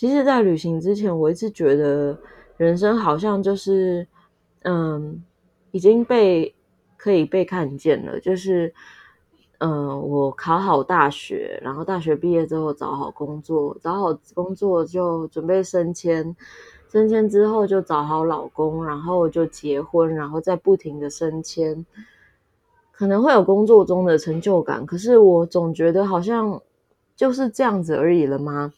[0.00, 2.18] 其实，在旅行之前，我一直觉得
[2.56, 4.08] 人生好像就是，
[4.62, 5.22] 嗯，
[5.72, 6.54] 已经被
[6.96, 8.18] 可以被看见了。
[8.18, 8.72] 就是，
[9.58, 16.34] 嗯，我考好大学，然后大学毕业之后找好工作，找好工作就准备升迁，
[16.90, 21.84] 升迁之后就找好老公，然后就结婚，然后再不停的升迁，
[22.90, 24.86] 可能会有工作中的成就感。
[24.86, 26.58] 可是我总觉得好像
[27.14, 28.72] 就是这样子而已了吗？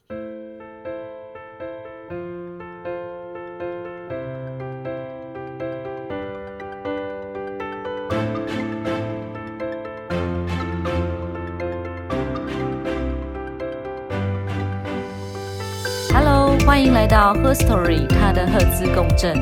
[16.83, 19.37] 欢迎来到 Her Story，她的赫兹共振。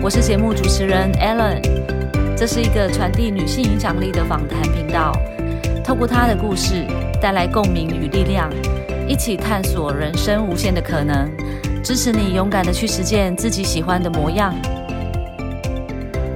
[0.00, 1.60] 我是节目主持人 Ellen，
[2.36, 5.12] 这是一个传递女性影响力的访谈频道，
[5.82, 6.86] 透过她的故事
[7.20, 8.48] 带来共鸣与力量，
[9.08, 11.28] 一起探索人生无限的可能，
[11.82, 14.54] 支持你勇敢的去实践自己喜欢的模样。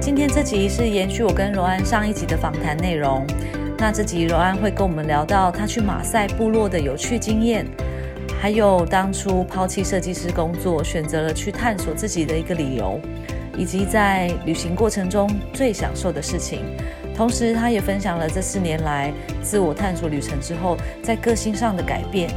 [0.01, 3.25] 今天这集是延续我跟柔安上一集的访谈内容。
[3.77, 7.65] 那这集柔安会跟我们聊到她去马赛部落的有趣经验。
[8.41, 12.99] 还有当初抛弃设计师工作，选择了去探索自己的一个理由，
[13.55, 16.65] 以及在旅行过程中最享受的事情。
[17.15, 22.31] 同时，他也分享了这四年来自我探索旅程之后，在个性上的改变。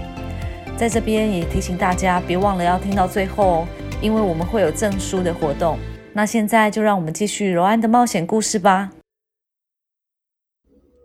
[0.76, 3.68] 在这边也提醒大家，别忘了要听到最后哦，
[4.02, 5.78] 因为我们会有证书的活动。
[6.12, 8.92] 那现在就让我们继续柔安的冒险故事吧。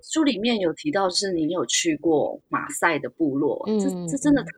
[0.03, 4.49] 书里面有提到，是你有去过马赛的部落，这这真的太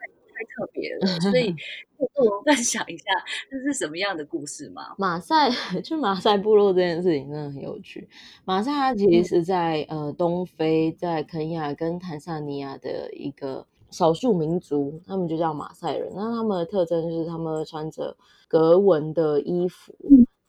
[0.42, 1.53] 太特别了，所以
[1.97, 3.03] 我们分享一下
[3.50, 4.95] 这是什么样的故事吗？
[4.97, 5.50] 马赛
[5.84, 8.08] 就马赛部落这件事情真的很有趣。
[8.45, 16.12] 马赛它其实是在、呃东非，在肯亚跟坦桑尼亚的一个少数民族，他们就叫马赛人。
[16.16, 18.16] 那他们的特征就是他们穿着
[18.47, 19.94] 格纹的衣服，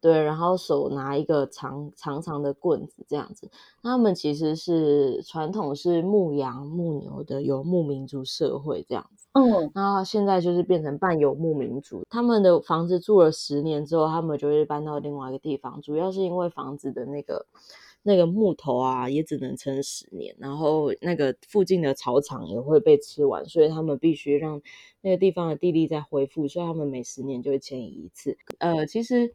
[0.02, 3.48] 对，然后手拿一个长长长的棍子这样子。
[3.80, 9.28] 他们其实是传统是牧羊牧牛的游牧民族社会这样子。
[9.34, 17.46] 嗯，然后现在就是变成半游牧民族，他们的房子住了十年之后，他们就会搬到另外一个地方，主要是因为房子的那个
[18.02, 24.60] 那个木头啊，也只能撑十年，然后那个附近的草场也会被吃完，所以他们必须让
[25.00, 28.36] 那个地方的地力再恢复，所以他们每十年就会迁移一次。
[28.58, 29.32] 呃，其实。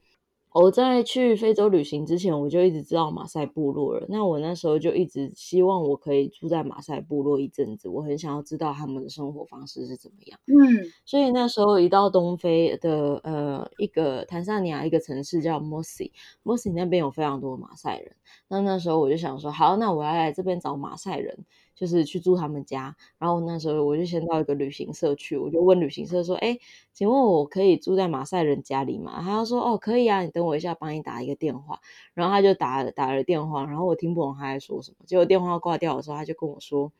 [0.59, 4.05] 我在去非洲旅行之前，我就一直知道马赛部落了。
[4.09, 10.39] 那我那时候就一直希望我可以住在马赛部落一阵子，我很想要知道他们的生活方式是怎么样。
[10.47, 18.15] 嗯所以那时候一到东非的呃一个坦桑尼亚一个城市叫 Mosi，Mosi 那边有非常多马赛人。
[18.47, 21.37] 那那时候我就想说，好，那我要来这边找马赛人，
[21.77, 22.95] 就是去住他们家。
[23.19, 26.57] 然后那时候我就先到一个旅行社去，我就问旅行社说，哎，
[26.91, 29.21] 请问我可以住在马赛人家里吗？
[29.21, 31.79] 他就说，哦，可以啊，你等我一下，帮你打一个电话。
[32.15, 34.97] 然后他就打了打了电话，然后我听不懂他在说什么。
[35.05, 36.91] 结果电话挂掉的时候，他就跟我说。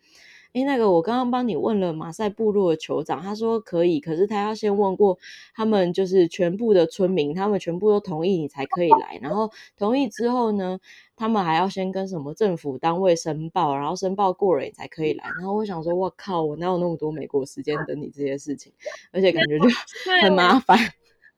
[0.58, 5.16] 诶，那个我刚刚帮你问了马赛部落的酋长，他说可以，可是他要先问过
[5.54, 9.20] 他们就是全部的村民，他们全部都同意你才可以来。
[9.22, 10.80] 然后同意之后呢，
[11.16, 15.26] 他们还要先跟什么政府单位申报，然后申报过了你才可以来。
[15.38, 18.74] 然后我想说，我靠，我哪有那么多美国时间等你这些事情？
[19.12, 19.68] 而且感觉就
[20.24, 20.76] 很麻烦。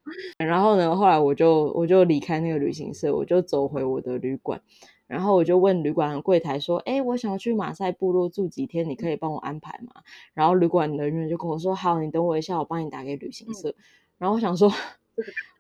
[0.40, 4.62] 然后呢，后来我就我就离开那个旅行社，我就走回我的旅馆。
[5.10, 9.92] 然后我就问旅馆的柜台说：“哎，我想要去马赛部落住几天，你可以帮我安排吗？”
[10.36, 13.74] 然后旅馆人员就跟我说：“好，你等我一下，我帮你打给旅行社。
[14.20, 14.72] 然后我想说，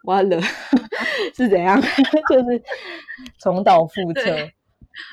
[0.03, 0.39] 完了
[1.35, 1.81] 是怎样？
[2.29, 2.63] 就是
[3.39, 4.23] 重蹈覆辙。
[4.23, 4.53] 对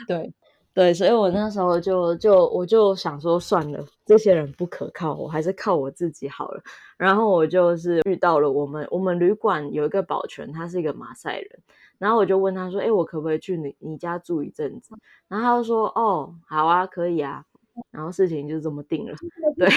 [0.06, 0.34] 对
[0.74, 6.62] 对，所以我那时候就就我就想说，算了，这些人不可靠，我还是靠我自己好了。
[6.98, 11.50] 然后我就是遇到了我们我们旅馆有一个保全，他是一个马赛人。
[11.98, 14.94] 然后我就问他说：“哎，我可不可以去你你家住一阵子？”
[15.28, 17.44] 然后他就说：“哦，好啊，可以啊。”
[17.92, 19.14] 然后事情就这么定了，
[19.58, 19.68] 对，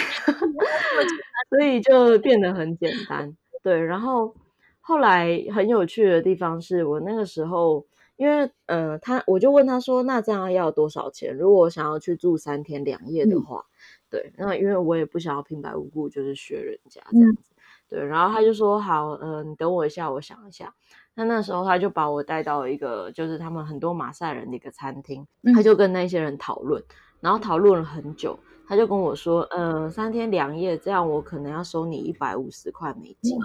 [1.50, 3.78] 所以就变得很简单，对。
[3.84, 4.34] 然后
[4.80, 7.86] 后来很有趣的地方是我那个时候，
[8.16, 11.36] 因为呃，他我就问他说：“那这样要多少钱？
[11.38, 13.66] 如果我想要去住三天两夜的话，
[14.10, 17.52] 对，那因为我也不想要平白无故就是学人家这样子，
[17.90, 18.06] 对。
[18.06, 20.74] 然后他就说：好，呃，你等我一下，我想一下。”
[21.20, 26.82] 那那时候他就把我带到一个就是他们很多马赛人的一个餐厅，他就跟那些人讨论，
[27.20, 33.38] 然后讨论了很久，他就跟我说，呃，三天两夜这样我可能要收你一百五十块美金，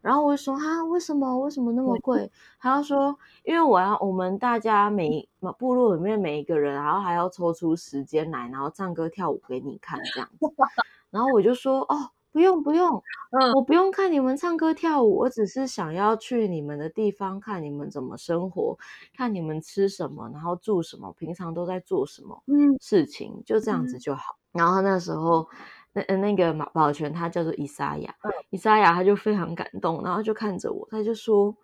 [0.00, 1.38] 然后我就说啊，为什么？
[1.40, 2.32] 为什么那么贵？
[2.58, 3.14] 他就说，
[3.44, 5.28] 因为我要我们大家每
[5.58, 10.46] 部落里面每一个人，然后还要抽出时间来，然后唱歌跳舞给你看这样子，
[11.12, 12.08] 然后我就说，哦。
[12.34, 13.52] 不用不用，嗯。
[13.52, 18.76] 我不用看你们唱歌跳舞，我只是想要去你们的地方看你们怎么生活，
[19.16, 22.78] 看你们吃什么，然后住什么，平常都在做什么嗯。
[22.78, 24.00] 事情，就这样子嗯。
[24.00, 24.36] 就好。
[24.52, 25.48] 然后那时候，
[25.92, 28.32] 那呃那个马保全他叫做伊莎雅，嗯。
[28.50, 31.54] 伊莎雅他就非常感动，然后就看着我，他就说：“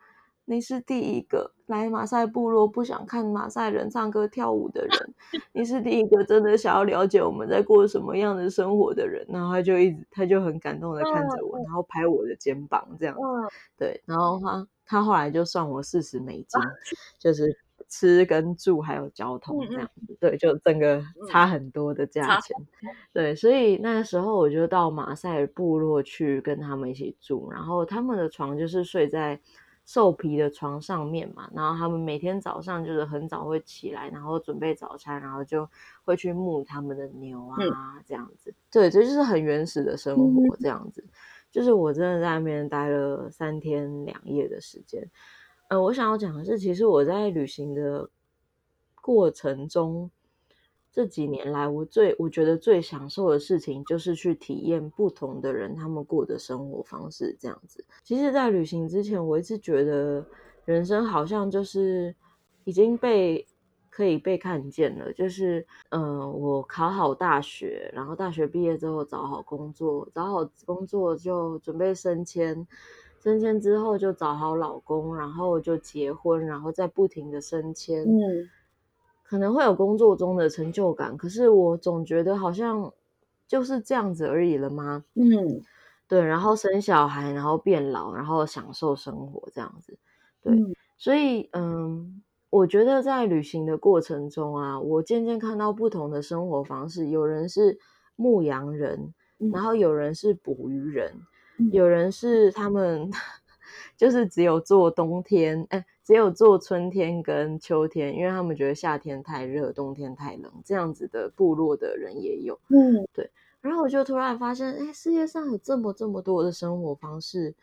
[0.47, 5.15] 你是第一个来马赛部落不想看马赛人唱歌跳舞的人，
[5.53, 13.17] 你是第一个真的想要了解我们在过什么样的生活的人。”然后他就一直他就很感动的看着我，然后拍我的肩膀这样
[13.79, 16.61] 对，然后他他后来就算我四十美金，
[17.19, 17.57] 就是
[17.89, 22.55] 吃跟住还有交通这样子，对，就整个差很多的价差钱。
[23.15, 29.41] 对，所以那时候我就到马赛部落去跟他们一起住，然后他们的床就是睡在
[29.85, 35.69] 兽皮的床上面嘛，然后他们每天早上就是很早会起来，然后准备早餐，然后就
[36.05, 38.55] 会去牧他们的牛啊，这样子。
[38.71, 41.05] 对，这就是很原始的生活，这样子。
[41.51, 45.09] 就是我真的在那边待了三天两夜的时间。
[45.69, 48.09] 呃，我想要讲的是，其实我在旅行的
[49.01, 50.11] 过程中，
[50.95, 57.37] 这几年来，我最我觉得最享受的事情，就是去体验不同的人他们过的生活方式。
[57.41, 60.25] 这样子，其实，在旅行之前，我一直觉得
[60.65, 62.15] 人生好像就是
[62.63, 63.45] 已经被
[63.91, 72.65] 可以被看见了，就是嗯、我考好大学，然后大学毕业之后找好工作，找好工作就准备升迁。
[73.21, 78.49] 升迁之后就找好老公，然后就结婚，然后再不停的升迁，嗯
[79.25, 82.93] 可能会有工作中的成就感，可是我总觉得好像
[83.49, 85.05] 就是这样子而已了吗？
[85.15, 85.61] 嗯
[86.07, 89.99] 对，然后生小孩，然后变老，然后享受生活这样子。
[90.43, 97.79] 对，嗯所以嗯，我觉得在旅行的过程中啊，我渐渐看到不同的生活方式，有人是
[98.17, 101.11] 牧羊人，嗯然后有人是捕鱼人，
[101.59, 103.11] 嗯有人是他们
[103.97, 112.61] 就是只有做冬天，哎，只有做春天跟秋天，因为他们觉得夏天太热，冬天太冷，这样子的部落的人也有。
[112.69, 113.31] 嗯对
[113.63, 117.55] 然后我就突然发现，哎，世界上有这么这么多的生活方式，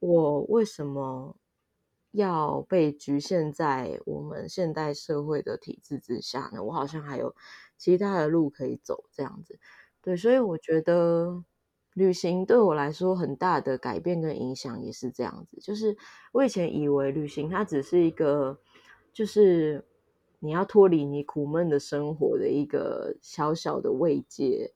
[0.00, 1.36] 我为什么
[2.10, 6.60] 要被局限在我们现代社会的体制之下呢？
[6.64, 7.32] 我好像还有
[7.76, 9.60] 其他的路可以走，这样子。
[10.02, 11.44] 对，所以我觉得
[11.94, 15.58] 旅行对我来说很大的改变跟影响也是这样子。
[15.60, 15.96] 就是
[16.32, 18.58] 我以前以为旅行它只是一个，
[19.12, 19.84] 就是
[20.38, 24.72] 你要脱离你苦闷的生活的一个小小的慰藉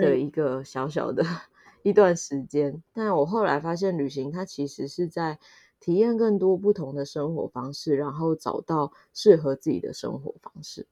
[0.00, 1.24] 的嗯一个小小的
[1.84, 2.82] 一段时间。
[2.92, 5.38] 但我后来发现，旅行它其实是在
[5.78, 10.86] 体验更多不同的生活方式，然后找到适合自己的生活方式。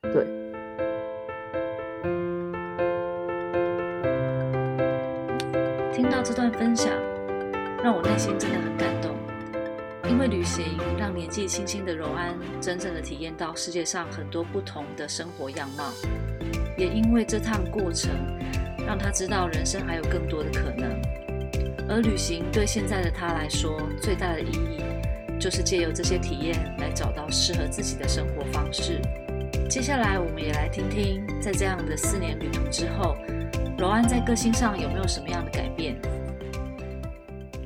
[0.00, 0.87] 对。
[6.22, 6.92] 这段分享，
[7.82, 9.16] 让我内心真的很感动。
[10.10, 10.64] 因为旅行
[10.98, 15.92] 让年纪轻轻的柔安真正的体验到世界上很多不同的生活样貌，
[16.76, 18.10] 也因为这趟过程，
[18.86, 20.90] 让他知道人生还有更多的可能。
[21.88, 24.82] 而旅行对现在的他来说，最大的意义
[25.38, 29.00] 就是借由这些体验来找到适合自己的生活方式。
[29.68, 33.16] 接下来，我们也来听听，在这样的四年旅途之后，
[33.78, 35.96] 柔安在个性上有没有什么样的改变？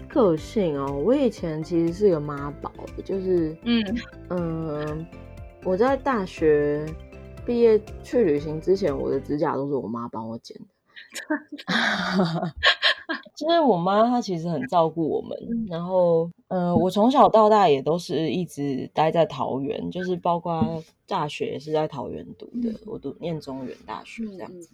[0.06, 2.70] 个性哦，我以前其实是个妈宝，
[3.02, 3.82] 就是嗯
[4.28, 5.06] 嗯，
[5.64, 6.84] 我在大学
[7.46, 10.66] 毕业去旅行之前，我的指甲都是我妈帮我剪的。
[13.34, 24.68] 就是我妈她其实很照顾我们，然后呃，我从小到大也都是一直待在桃园，就是包括大学也是在桃园读的，我读念中原大学这样子。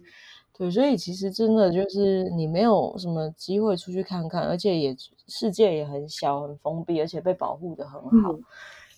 [0.59, 4.97] 嗯对，所以其实真的就是你没有什么机会出去看看，而且也
[5.27, 8.33] 世界也很小、很封闭，而且被保护的很好。
[8.33, 8.43] 嗯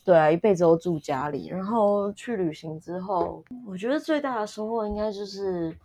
[0.02, 5.76] 对啊，一辈子都住家里，然后去旅行之后，我觉得最大的收获应该就是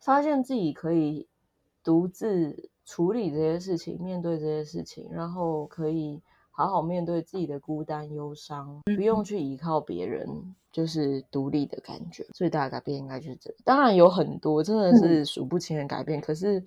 [0.00, 1.26] 发现自己可以
[1.84, 6.20] 独自处理这些事情，面对这些事情，然后可以
[6.58, 10.26] 好好面对自己的孤单、忧伤，不用去依靠别人，
[10.72, 12.26] 就是独立的感觉。
[12.34, 16.60] 最大的改变应该就是这个，当然有很多真的是数不清的改变，可是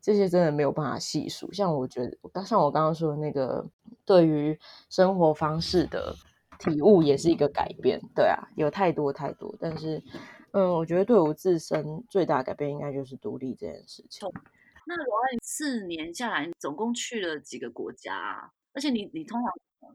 [0.00, 1.52] 这些真的没有办法细数。
[1.52, 3.62] 像我觉得，像我刚刚说的那个，
[4.06, 4.58] 对于
[4.88, 6.16] 生活方式的
[6.58, 8.00] 体悟也是一个改变。
[8.14, 10.02] 对啊，有太多太多，但是。
[10.56, 14.28] 嗯，我觉得对我自身最大的改变应该就是独立这件事情。
[14.86, 18.50] 那罗爱四年下来，你总共去了几个国家啊？
[18.74, 19.50] 而且你你通常
[19.80, 19.88] 怎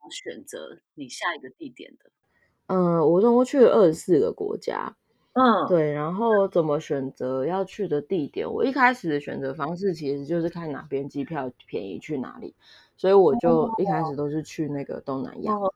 [0.00, 2.10] 么选择你下一个地点的？
[2.66, 4.96] 嗯，我总共去了二十四个国家，
[5.34, 8.50] 嗯，对，然后怎么选择要去的地点？
[8.50, 12.54] 我一开始的选择方式其实就是看哪边机票便宜去哪里，
[12.96, 15.54] 所以我就一开始都是去那个东南亚。
[15.54, 15.72] 哦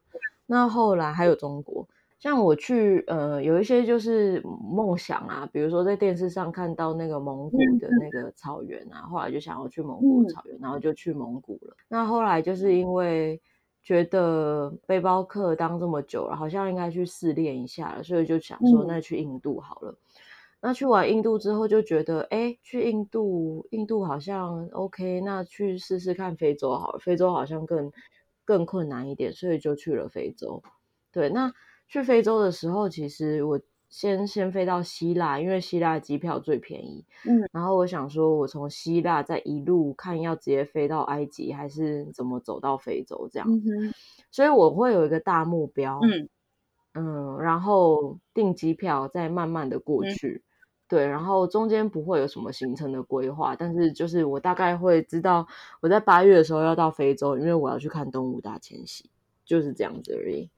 [0.51, 1.87] 那后来还有中国，
[2.19, 11.75] 像我去呃有一些就是梦想啊，比如说在电视上看到那个蒙古的那个草原啊，后来就想要去蒙古草原，然后就去蒙古了。
[11.87, 13.41] 那后来就是因为
[13.81, 19.97] 觉得背包客当这么久了，好像应该去试炼一下了，所以就想说嗯那去印度好了。
[20.61, 27.89] 那去完印度之后就觉得，哎，去印度，印度好像 OK，那去试试看非洲好了，非洲好像更
[28.43, 30.61] 更困难一点，所以就去了非洲。
[31.13, 31.53] 对，那
[31.89, 37.03] 去非洲的时候，其实我先先飞到希腊，因为希腊机票最便宜。
[37.27, 43.51] 嗯，然后我想说，我从希腊再一路看要直接飞到埃及，还是怎么走到非洲这样。
[43.51, 43.91] 嗯，
[44.31, 45.99] 所以我会有一个大目标。
[46.03, 46.29] 嗯
[46.93, 50.43] 嗯，然后订机票，再慢慢的过嗯去。
[50.87, 55.47] 对，然后中间不会有什么行程的规划，但是就是我大概会知道
[55.81, 59.07] 我在八月的时候要到非洲，因为我要去看动物大迁徙，
[59.45, 60.49] 就是这样子而已。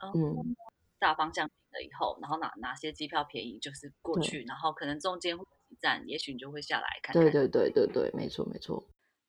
[0.00, 0.56] 哦嗯，
[1.04, 5.44] 大方向了以后，然后哪哪些机票便宜，就是过去，然后可能中间会
[5.78, 7.22] 站，也许你就会下来看看。
[7.22, 8.82] 对对对对对，没错没错。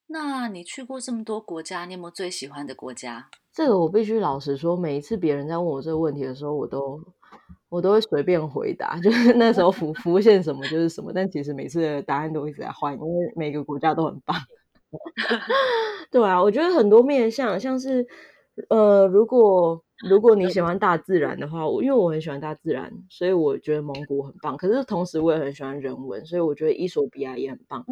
[0.08, 3.30] 那你去过这么多国家，你有没有最喜欢的国家？
[3.52, 7.04] 这个我必须老实说，每一次别人在问我这个问题的时候，我都
[7.68, 14.38] 我都会随便回答， 就是那时候浮浮现什么就是什么，但其实每次的答案都一直在换，因为每个国家都很棒。
[16.10, 18.08] 对啊，我觉得很多面向，像是
[18.70, 24.58] 呃，如果如果你喜欢大自然的话，我因为我很喜欢大自然，所以我觉得蒙古很棒。
[24.58, 27.86] 可是同时我也很喜欢人文，所以我觉得伊索比亚也很棒。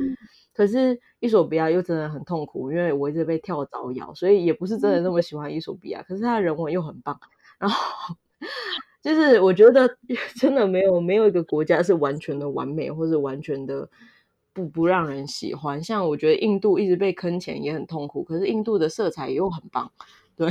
[0.54, 6.04] 可是伊索比亚又真的很痛苦，因为我一直被跳蚤咬，所以也不是真的那么喜欢伊索比亚。
[6.04, 7.18] 可是它的人文又很棒，
[7.58, 8.16] 然后
[9.02, 9.98] 就是我觉得
[10.36, 13.90] 真的没有没有一个国家是完全的完美，或者完全的
[14.52, 15.82] 不不让人喜欢。
[15.82, 19.90] 像我觉得印度一直被坑钱也很痛苦，可是印度的色彩又很棒。
[20.36, 20.50] 对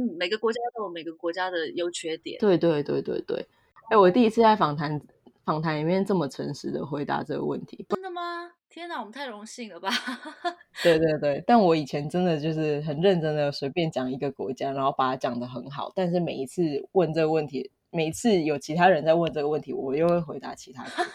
[0.00, 2.38] 嗯，每个国家都有每个国家的优缺点。
[2.40, 3.46] 对对对对对，
[3.90, 5.00] 哎，我第一次在访谈
[5.44, 7.84] 访谈里面这么诚实的回答这个问题。
[7.90, 8.52] 真的吗？
[8.68, 9.88] 天哪，我们太荣幸了吧！
[10.82, 15.90] 对对对，但我以前真的就是很认真的随便讲一个国家，然后把它讲的很好。
[15.94, 21.10] 但是每一次问这个问题，每一次有其他人在问这个问题，我又会回答其他国家。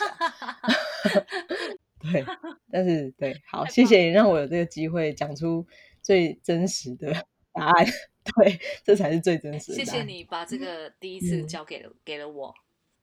[2.01, 2.25] 对，
[2.71, 5.63] 但是对，好，谢谢你让我有这个机会讲出
[6.01, 7.13] 最真实的
[7.53, 7.85] 答案。
[8.23, 9.77] 对，这才是最真实的。
[9.77, 12.53] 谢谢你把这个第一次嗯交给了、给了我。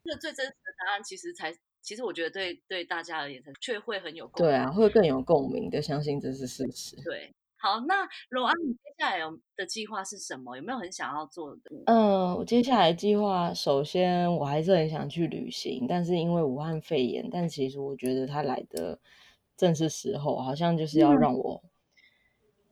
[0.04, 4.52] 这个最真实的答案，其实才，其实我觉得对对大家而言，却会很有共鸣。
[4.52, 6.96] 对啊，会更有共鸣的，相信这是事实。
[7.02, 10.56] 对，好，那罗安，你接下来有的计划是什么？
[10.56, 11.70] 有没有很想要做的？
[11.86, 18.98] 嗯，我接下来计划，首先我还是很想去旅行，但是因为武汉肺炎，但其实我觉得它来的
[19.56, 21.62] 正是时候，好像就是要嗯让我、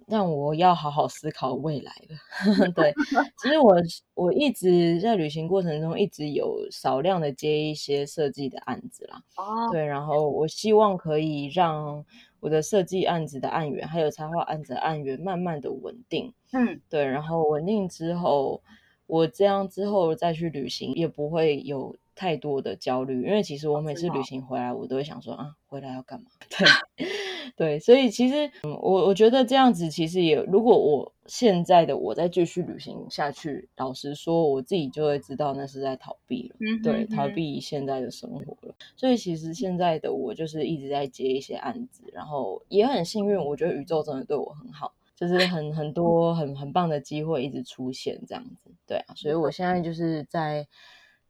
[0.07, 2.17] 让我要好好思考未来了。
[2.75, 2.95] 对，
[3.43, 3.75] 其实我
[4.15, 9.21] 我一直在旅行过程中，一直有少量的接一些设计的案子啦。
[9.37, 12.05] 哦，对，然后我希望可以让
[12.41, 16.33] 我的设计案子的案源，还有插画案子的案源，慢慢的稳定。
[16.53, 18.63] 嗯，对，然后稳定之后，
[19.09, 26.27] 我这样之后再去旅行，也不会有太多的焦虑，因为其实我每次旅行回来，我都会想说啊，回来要干嘛？
[26.49, 27.07] 对，
[27.55, 36.57] 对，所以其实嗯我我觉得这样子其实也，如果我现在的我再继续旅行下去，老实说，我自己就会知道那是在逃避了。
[36.61, 38.75] 嗯哼对，逃避现在的生活了。
[38.97, 48.71] 所以其实现在的我就是一直在接一些案子，然后也很幸运，我觉得宇宙真的对我很好，就是很很多很很棒的机会一直出现这样子。
[48.87, 50.67] 对啊，所以我现在就是在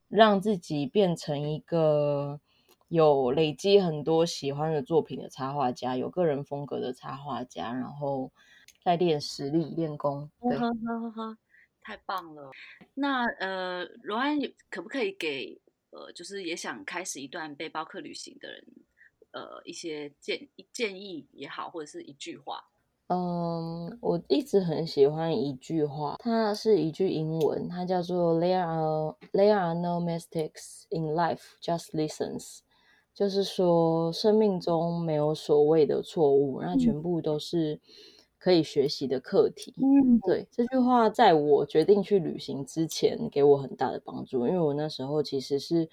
[0.09, 2.41] 让自己变成一个
[2.89, 8.31] 有累积很多喜欢的作品的插画家，有个人风格的插画家，然后
[8.83, 10.31] 在练实力、练功。
[10.41, 10.57] 对。
[10.57, 11.39] 呵呵呵呵，
[11.83, 12.51] 太棒了。
[12.95, 14.39] 那呃，罗安
[14.71, 15.61] 可不可以给
[15.91, 18.65] 呃，就是也想开始一段背包客旅行的人，
[19.33, 22.63] 呃，一些建建议也好，或者是一句话？
[23.09, 32.59] 嗯，我一直很喜欢一句话，它是一句英文，它叫做 "There are there are no mistakes in life, just lessons"，
[33.15, 37.81] 就是说生命中没有所谓的错误，那全部都是
[38.39, 39.73] 可以学习的课题。
[39.77, 44.49] 嗯，对这句话，在我决定去旅行之前，给我很大的帮助。
[44.49, 45.89] 因为我那时候其实是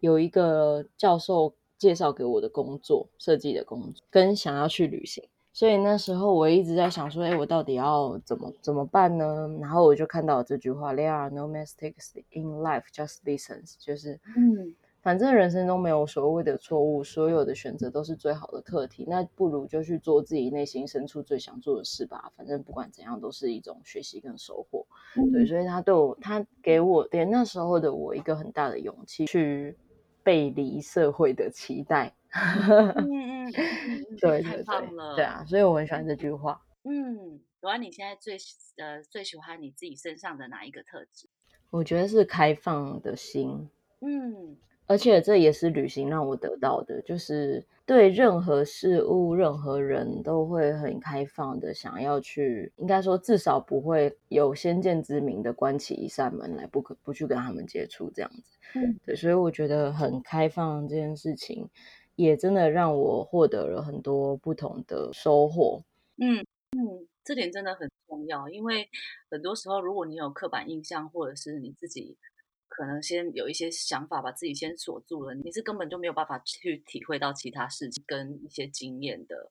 [0.00, 5.22] 有一个教授介绍给我的工作，设计的工作，跟想要去旅行。
[5.56, 9.48] 所以那时候我一直在想说，哎，我到底要怎么怎么办呢？
[9.58, 19.06] 然后我就看到了这句话：“There are no mistakes in life, just lessons。”就是，嗯，反正人生中没有所谓的错误，所有的选择都是最好的课题。
[19.08, 22.30] 那不如就去做自己内心深处最想做的事吧。
[22.36, 24.84] 反正不管怎样，都是一种学习跟收获。
[25.32, 29.74] 对，所以他对我，他给我连那时候的我一个很大的勇气，去
[30.26, 32.12] 背离社会的期待。
[32.32, 33.52] 嗯嗯
[34.20, 36.60] 对，对，太棒了，对啊，所以我很喜欢这句话。
[36.82, 38.36] 嗯，罗安，你现在最
[38.76, 41.28] 呃最喜欢你自己身上的哪一个特质？
[41.70, 43.70] 我觉得是开放的心。
[44.00, 44.56] 嗯，
[44.86, 58.58] 而且这也是旅行让我得到的，就是对任何事物、任何人都会很开放的，想要去，应该说至少不会有先见之明的关起一扇门来，不可不去跟他们接触这样子。
[58.74, 61.68] 嗯，对，所以我觉得很开放这件事情，
[62.14, 65.82] 也真的让我获得了很多不同的收获。
[66.18, 66.38] 嗯
[66.72, 68.88] 嗯，这点真的很重要，因为
[69.30, 72.16] 很多时候，如果你有刻板印象，或者是你自己。
[72.68, 79.50] 可能先有一些想法，把自己先锁住了，你是根本就没有办法去体会到其他事情跟一些经验的。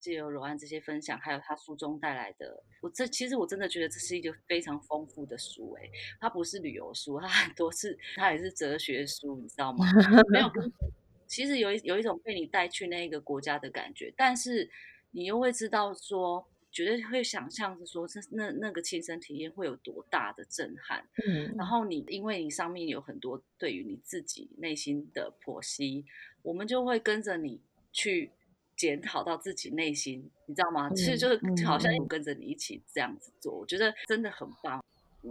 [0.00, 5.72] 借由罗安这些分享，还有他书中带来的，我这其实我真的觉得这是一个非常丰富的书。
[5.80, 5.90] 诶，
[6.20, 9.86] 它不是旅游书，它很多是它也是哲学书，你知道吗？
[10.30, 10.50] 没有，
[11.26, 14.68] 其实有一有一种被你带去那个国家的感觉，但是
[15.10, 16.46] 你又会知道说。
[16.74, 21.06] 绝对会想象是说，是那那个亲身体验会有多大的震撼。
[21.24, 26.04] 嗯，然后你因为你上面有很多对于你自己内心的剖析，
[26.42, 27.60] 我们就会跟着你
[27.92, 28.32] 去
[28.76, 30.90] 检讨到自己内心，你知道吗？
[30.90, 34.82] 其实就是好像跟着你一起这样子做，我觉得真的很棒。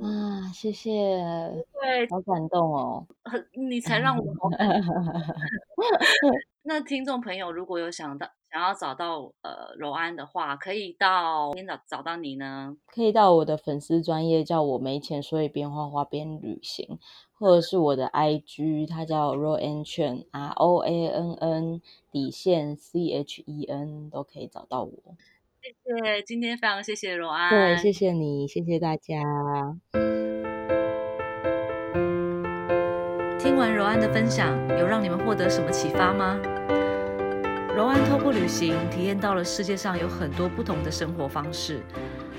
[0.01, 0.89] 啊，谢谢，
[1.81, 4.23] 对，好感动哦，很你才让我。
[6.63, 8.31] 那听众朋友如果有想到。
[8.53, 12.77] 想要找到呃柔安的话，可以到边找找到你呢？
[12.86, 17.00] 可以到我的粉丝专业，叫我没钱，所以边画画边旅行，
[17.39, 21.81] 或者是我的 IG，它叫 Roan Chen，R O A N N
[22.12, 24.91] 底线 C H E N，都可以找到我。
[25.60, 27.50] 谢谢，今天非常谢谢柔安。
[27.50, 29.15] 对，谢谢你，谢谢大家。
[33.39, 36.39] 听完柔安的分享，有让你们获得什么启发吗？
[37.75, 41.81] 柔安透过旅行体验到了世界上有很多不同的生活方式，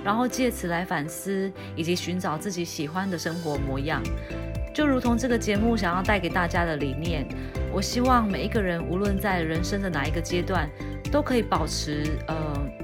[0.04, 4.00] 然后借此来反思以及寻找自己喜欢的生活模样。
[4.72, 7.26] 就如同这个节目想要带给大家的理念，
[7.72, 10.70] 我希望每一个人无论在人生的哪一个阶段，
[11.10, 12.36] 都可以保持呃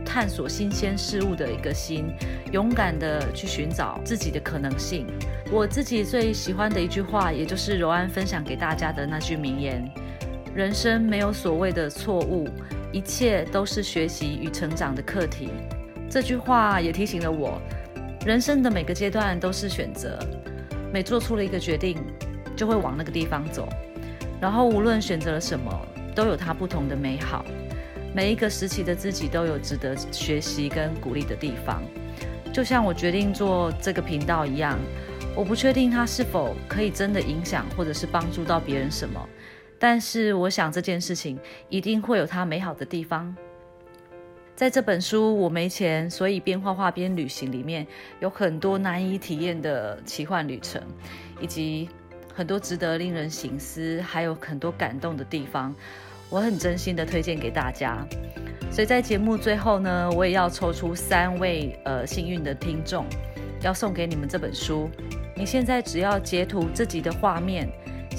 [0.05, 2.13] 探索新鲜事物的一个心，
[2.53, 5.07] 勇敢的去寻找自己的可能性。
[5.53, 9.89] 我自己最喜欢的一句话，也就是柔安分享给大家的那句名言。
[10.53, 12.49] 人生没有所谓的错误，
[12.93, 15.51] 一切都是学习与成长的课题。
[16.11, 17.63] 这句话也提醒了我，
[18.27, 20.19] 人生的每个阶段都是选择，
[20.93, 21.99] 每做出了一个决定，
[22.57, 23.69] 就会往那个地方走。
[24.41, 25.71] 然后无论选择了什么，
[26.17, 27.45] 都有它不同的美好。
[28.13, 31.81] 每一个时期的自己都有值得学习跟鼓励的地方。
[32.53, 34.77] 就像我决定做这个频道一样，
[35.37, 39.25] 我不确定它是否可以真的影响或者是帮助到别人什么。
[39.81, 41.39] 但是我想这件事情
[41.71, 43.35] 一定会有它美好的地方。
[44.55, 47.87] 在这本书我没钱，所以边画画边旅行里面
[48.21, 50.83] 有很多难以体验的奇幻旅程，
[51.41, 51.89] 以及
[52.35, 55.75] 很多值得令人醒思，还有很多感动的地方。
[56.29, 58.07] 我很真心的推荐给大家。
[58.71, 63.07] 所以在节目最后呢，我也要抽出三位呃幸运的听众，
[63.63, 64.91] 要送给你们这本书。
[65.35, 67.67] 你现在只要截图自己的画面。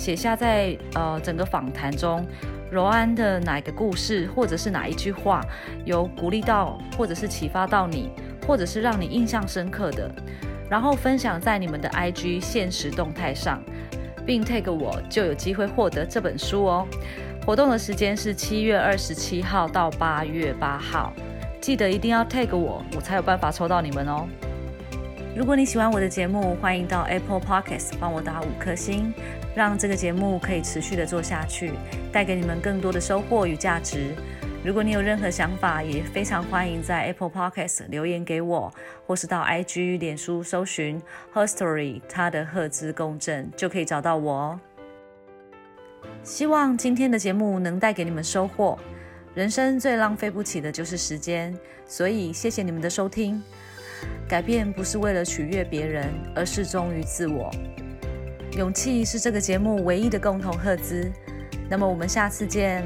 [0.02, 2.26] 写下在呃整个访谈中，
[2.72, 5.46] 柔安的哪一个故事，或者是哪一句话，
[5.86, 8.10] 有鼓励到，或者是启发到你，
[8.48, 10.10] 或者是让你印象深刻的，
[10.68, 13.62] 然后分享在你们的 IG 现实动态上，
[14.26, 16.88] 并 tag 我，就有机会获得这本书哦。
[17.46, 21.14] 活动的时间是七月二十七号到八月八号，
[21.62, 24.28] 记得一定要 tag 我，我才有办法抽到你们哦。
[25.34, 29.14] 如果你喜欢我的节目，欢迎到 Apple Podcast 帮我打五颗星。
[29.56, 31.72] 让这个节目可以持续的做下去，
[32.12, 34.14] 带给你们更多的收获与价值。
[34.62, 38.74] 如果你有任何想法，也非常欢迎在 Apple Podcast 留言给我，
[39.08, 41.02] 或是到 IG、脸书搜寻
[41.34, 44.60] Her Story，它的赫兹共振就可以找到我哦。
[46.24, 48.78] 希望今天的节目能带给你们收获。
[49.34, 53.42] 人生最浪费不起的就是时间，所以谢谢你们的收听。
[54.28, 57.52] 改变不是为了取悦别人，而是忠于自我。
[58.58, 61.12] 勇气是这个节目唯一的共同赫兹。
[61.70, 62.84] 那么，我们下次见。